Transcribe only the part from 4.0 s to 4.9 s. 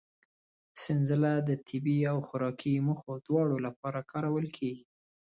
کارول کېږي.